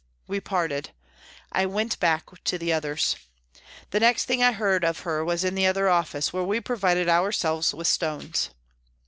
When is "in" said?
5.43-5.53